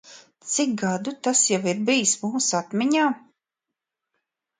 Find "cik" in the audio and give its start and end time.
0.51-0.71